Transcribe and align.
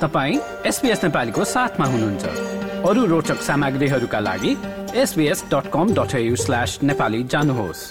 तपाईँ 0.00 0.38
एसपिएस 0.66 1.04
नेपालीको 1.04 1.44
साथमा 1.44 1.86
हुनुहुन्छ। 1.86 2.24
अरू 2.88 3.04
रोचक 3.06 3.40
सामग्रीहरूका 3.40 4.20
लागि 4.20 4.52
S B S 4.94 5.44
dot 5.54 5.70
com 5.72 5.94
dot 5.94 6.36
slash 6.36 6.78
Nepali 6.82 7.22
जानुहोस्। 7.24 7.82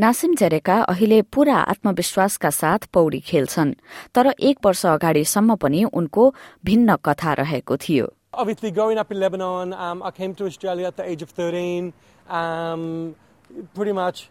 नासिम 0.00 0.34
जेरेका 0.34 0.76
अहिले 0.82 1.22
पूरा 1.22 1.56
आत्मविश्वासका 1.56 2.50
साथ 2.50 2.78
पौडी 2.92 3.20
खेल्छन् 3.20 3.74
तर 4.14 4.26
एक 4.40 4.58
वर्ष 4.64 4.86
अगाडिसम्म 4.86 5.54
पनि 5.54 5.84
उनको 5.84 6.34
भिन्न 6.64 6.96
कथा 6.96 7.32
रहेको 7.32 7.76
थियो। 7.76 8.06
Obviously, 8.34 8.70
growing 8.70 8.98
up 8.98 9.10
in 9.10 9.18
Lebanon, 9.18 9.74
um, 9.74 10.02
I 10.02 10.12
came 10.12 10.34
to 10.34 10.46
Australia 10.46 10.86
at 10.86 10.96
the 10.96 11.04
age 11.04 11.22
of 11.22 11.30
13. 11.30 11.92
Um, 12.30 13.16
pretty 13.74 13.92
much 13.92 14.30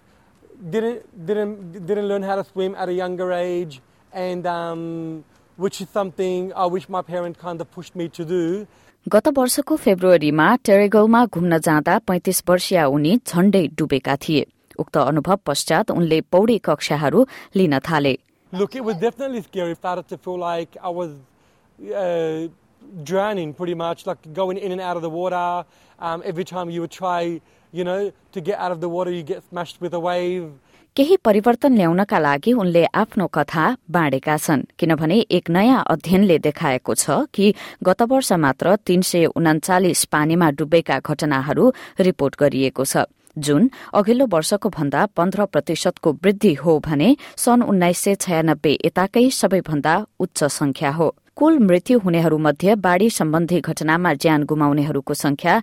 didn't, 0.72 1.04
didn't, 1.26 1.86
didn't 1.86 2.08
learn 2.08 2.24
how 2.24 2.36
to 2.36 2.44
swim 2.44 2.76
at 2.76 2.90
a 2.90 2.94
younger 2.94 3.32
age, 3.34 3.82
and 4.13 4.47
um, 4.47 5.25
which 5.57 5.81
is 5.81 5.89
something 5.89 6.53
I 6.55 6.67
wish 6.67 6.89
my 6.89 7.03
parents 7.03 7.41
kind 7.41 7.61
of 7.61 7.71
pushed 7.71 7.95
me 7.97 8.09
to 8.09 8.25
do. 8.25 8.67
गत 9.13 9.29
वर्षको 9.37 9.77
फेब्रुअरीमा 9.77 10.45
टेरेगलमा 10.65 11.25
घुम्न 11.27 11.59
जाँदा 11.65 11.99
पैंतिस 12.09 12.43
वर्षीय 12.49 12.83
उनी 12.97 13.17
झण्डै 13.27 13.67
डुबेका 13.79 14.15
थिए 14.23 14.45
उक्त 14.81 14.97
अनुभव 14.99 15.37
पश्चात 15.47 15.91
उनले 15.91 16.21
पौडी 16.33 16.59
कक्षाहरू 16.65 17.25
लिन 17.57 17.79
थाले 17.89 18.17
Look, 18.53 18.77
it 18.77 18.85
was 18.85 18.97
definitely 18.97 19.43
scary. 19.43 19.75
Started 19.75 20.07
to 20.09 20.17
feel 20.17 20.39
like 20.39 20.77
I 20.81 20.89
was 20.89 21.11
uh, 21.93 22.47
drowning 23.03 23.53
pretty 23.53 23.75
much, 23.75 24.07
like 24.07 24.33
going 24.33 24.59
in 24.59 24.71
and 24.71 24.81
out 24.81 24.97
of 24.97 25.03
the 25.03 25.11
water. 25.11 25.65
Um, 25.99 26.23
every 26.25 26.45
time 26.45 26.71
you 26.71 26.81
would 26.83 26.93
try, 26.93 27.41
you 27.73 27.83
know, 27.83 28.13
to 28.31 28.41
get 28.41 28.61
out 28.61 28.71
of 28.71 28.81
the 28.81 28.89
water, 28.89 29.11
you 29.11 29.25
get 29.25 29.43
smashed 29.49 29.81
with 29.81 29.93
a 29.93 29.99
wave. 29.99 30.53
केही 31.00 31.16
परिवर्तन 31.16 31.74
ल्याउनका 31.74 32.18
लागि 32.20 32.52
उनले 32.54 32.84
आफ्नो 32.94 33.26
कथा 33.28 33.66
बाँडेका 33.90 34.36
छन् 34.38 34.64
किनभने 34.80 35.20
एक 35.32 35.50
नयाँ 35.50 35.84
अध्ययनले 35.88 36.38
देखाएको 36.38 36.94
छ 36.94 37.24
कि 37.32 37.54
गत 37.84 38.02
वर्ष 38.12 38.32
मात्र 38.36 38.76
तीन 38.84 39.02
सय 39.02 39.26
उनाचालिस 39.32 40.04
पानीमा 40.12 40.50
डुबेका 40.60 41.00
घटनाहरू 41.00 41.72
रिपोर्ट 42.00 42.36
गरिएको 42.40 42.84
छ। 42.84 43.08
जुन 43.38 43.70
अघिल्लो 43.96 44.26
वर्षको 44.28 44.70
भन्दा 44.70 45.06
पन्ध्र 45.16 45.46
प्रतिशतको 45.46 46.12
वृद्धि 46.20 46.54
हो 46.56 46.78
भने 46.84 47.16
सन् 47.38 47.64
उन्नाइस 47.64 48.00
सय 48.00 48.16
छयानब्बे 48.20 48.78
यताकै 48.86 49.30
सबैभन्दा 49.32 49.96
उच्च 50.20 50.44
संख्या 50.52 50.92
हो। 50.92 51.16
कुल 51.40 51.58
मृत्यु 51.58 52.00
हुनेहरूमध्ये 52.00 52.74
बाढ़ी 52.76 53.10
सम्बन्धी 53.10 53.60
घटनामा 53.62 54.12
ज्यान 54.14 54.44
गुमाउनेहरूको 54.44 55.14
संख्या 55.14 55.54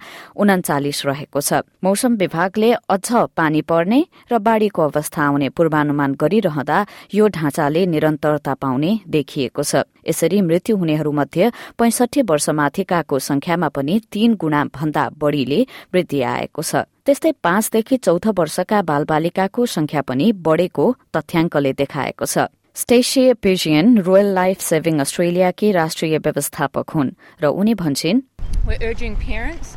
उनाचालिस 0.40 1.04
रहेको 1.06 1.40
छ। 1.40 1.60
मौसम 1.84 2.14
विभागले 2.16 2.72
अझ 2.88 3.28
पानी 3.36 3.60
पर्ने 3.60 4.00
र 4.32 4.38
बाढ़ीको 4.40 4.82
अवस्था 4.82 5.22
आउने 5.22 5.48
पूर्वानुमान 5.52 6.14
गरिरहँदा 6.16 6.78
यो 7.12 7.28
ढाँचाले 7.28 7.84
निरन्तरता 7.92 8.54
पाउने 8.56 8.98
देखिएको 9.04 9.62
छ। 9.62 9.84
यसरी 10.08 10.40
मृत्यु 10.40 10.76
हुनेहरूमध्ये 10.80 11.52
पैंसठी 11.76 12.22
वर्षमाथिकाको 12.24 13.18
संख्यामा 13.20 13.68
पनि 13.68 14.00
तीन 14.12 14.34
गुणा 14.40 14.64
भन्दा 14.72 15.08
बढ़ीले 15.20 15.60
वृद्धि 15.92 16.22
आएको 16.24 16.62
छ। 16.62 16.88
त्यस्तै 17.04 17.32
पाँचदेखि 17.44 17.96
चौध 18.00 18.26
वर्षका 18.32 18.82
बालबालिकाको 18.82 19.66
संख्या 19.68 20.00
पनि 20.08 20.32
बढ़ेको 20.40 20.84
तथ्याङ्कले 21.12 21.72
देखाएको 21.76 22.24
छ। 22.24 22.48
Stacey 22.76 23.22
Pageon 23.42 23.96
Royal 24.06 24.26
Life 24.34 24.60
Saving 24.60 24.98
अस्ट्रेलियाकी 25.00 25.70
राष्ट्रिय 25.72 26.18
व्यवस्थापक 26.24 26.90
हुन् 26.96 27.10
र 27.42 27.46
उनी 27.60 27.74
भन्छन् 27.82 28.20
We're 28.66 28.82
urging 28.88 29.14
parents 29.22 29.70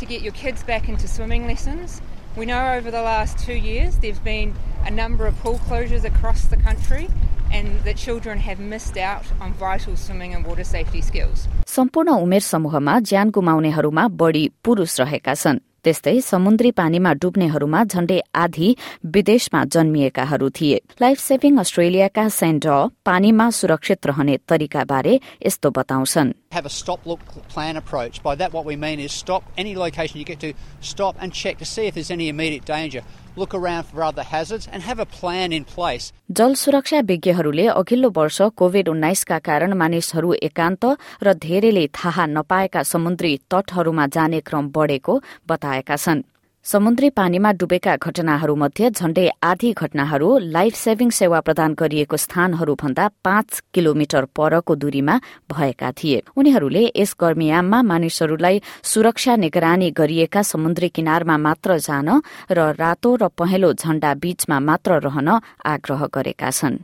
to 0.00 0.08
get 0.10 0.26
your 0.26 0.34
kids 0.40 0.64
back 0.70 0.90
into 0.94 1.08
swimming 1.12 1.46
lessons. 1.46 1.94
We 2.36 2.48
know 2.50 2.60
over 2.74 2.92
the 2.96 3.02
last 3.08 3.38
two 3.46 3.56
years 3.70 3.96
there's 4.04 4.20
been 4.28 4.52
a 4.84 4.92
number 4.98 5.26
of 5.30 5.40
pool 5.42 5.58
closures 5.70 6.04
across 6.04 6.44
the 6.52 6.60
country 6.68 7.08
and 7.50 7.80
that 7.88 7.96
children 8.04 8.44
have 8.50 8.60
missed 8.76 9.02
out 9.08 9.32
on 9.40 9.58
vital 9.66 9.96
swimming 9.96 10.34
and 10.34 10.52
water 10.52 10.70
safety 10.74 11.04
skills. 11.10 11.48
सम्पूर्ण 11.78 12.20
उमेर 12.28 12.48
समूहमा 12.52 13.00
ज्यान 13.12 13.30
गुमाउनेहरूमा 13.40 14.08
बढ़ी 14.22 14.48
पुरूष 14.64 15.00
रहेका 15.00 15.34
छन् 15.44 15.66
त्यस्तै 15.84 16.20
समुद्री 16.20 16.70
पानीमा 16.70 17.12
डुब्नेहरूमा 17.12 17.84
झण्डै 17.84 18.20
आधी 18.34 18.68
विदेशमा 19.06 19.64
जन्मिएकाहरू 19.64 20.48
थिए। 20.50 20.78
लाइफ 21.02 21.18
सेभिङ 21.18 21.56
अस्ट्रेलियाका 21.58 22.28
सेन्ट 22.28 22.66
पानीमा 23.04 23.50
सुरक्षित 23.50 24.06
रहने 24.06 24.36
तरिकाबारे 24.48 25.14
यस्तो 25.46 25.70
बताउँछन्। 25.70 26.32
Have 26.52 26.66
a 26.66 26.70
stop 26.70 27.06
look 27.06 27.20
plan 27.48 27.76
approach. 27.76 28.22
By 28.22 28.34
that, 28.36 28.52
what 28.52 28.64
we 28.64 28.76
mean 28.76 29.00
is 29.00 29.12
stop 29.12 29.42
any 29.56 29.74
location 29.74 30.18
you 30.18 30.24
get 30.24 30.40
to, 30.40 30.52
stop 30.92 31.16
and 31.20 31.32
check 31.42 31.58
to 31.58 31.68
see 31.74 31.86
if 31.86 31.94
there's 31.94 32.10
any 32.10 32.28
immediate 32.28 32.64
danger. 32.64 33.02
Look 33.36 33.54
around 33.54 33.84
for 33.84 34.02
other 34.04 34.24
hazards 34.30 34.68
and 34.70 34.82
have 34.82 34.98
a 34.98 35.06
plan 35.06 35.52
in 35.58 35.64
place. 35.64 36.12
जल 36.30 36.54
सुरक्षा 36.54 37.00
विज्ञहरूले 37.08 37.66
अघिल्लो 37.68 38.10
वर्ष 38.16 38.40
Covid 38.56 38.88
उन्नाइसका 38.88 39.38
कारण 39.48 39.72
मानिसहरू 39.82 40.32
एकान्त 40.48 40.84
र 41.22 41.32
धेरैले 41.44 41.86
थाहा 41.98 42.26
नपाएका 42.36 42.82
समुद्री 42.92 43.32
तटहरूमा 43.54 44.06
जाने 44.16 44.40
क्रम 44.48 44.68
बढ़ेको 44.76 45.20
बताएका 45.48 45.96
छन् 45.96 46.22
समुद्री 46.64 47.08
पानीमा 47.10 47.50
डुबेका 47.52 47.96
घटनाहरूमध्ये 48.02 48.90
झण्डै 48.90 49.28
आधी 49.42 49.72
घटनाहरू 49.76 50.38
लाइफ 50.38 50.74
सेभिङ 50.74 51.08
सेवा 51.10 51.40
प्रदान 51.40 51.74
गरिएको 51.74 52.16
स्थानहरूभन्दा 52.16 53.08
पाँच 53.24 53.62
किलोमिटर 53.74 54.24
परको 54.24 54.74
दूरीमा 54.74 55.18
भएका 55.50 55.90
थिए। 55.92 56.22
उनीहरूले 56.36 56.84
यस 56.96 57.14
गर्मीयाममा 57.20 57.82
मानिसहरूलाई 57.82 58.62
सुरक्षा 58.82 59.36
निगरानी 59.36 59.90
गरिएका 59.90 60.42
समुद्री 60.42 60.88
किनारमा 60.88 61.36
मात्र 61.36 61.78
जान 61.78 62.08
र 62.50 62.58
रातो 62.78 63.14
र 63.14 63.28
पहेँलो 63.28 63.72
झण्डा 63.72 64.14
बीचमा 64.14 64.58
मात्र 64.60 65.00
रहन 65.02 65.28
आग्रह 65.66 66.06
गरेका 66.14 66.50
छन्। 66.50 66.78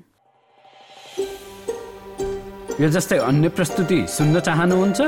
यो 2.83 2.89
अन्य 3.23 3.49
प्रस्तुति 3.49 4.07
सुन्न 4.09 4.41
चाहनुहुन्छ? 4.41 5.01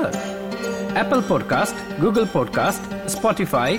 Apple 1.03 1.21
podcast 1.21 2.01
Google 2.01 2.25
podcast 2.27 2.83
Spotify 3.09 3.79